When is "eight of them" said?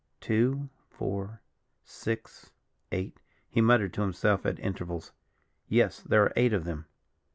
6.35-6.87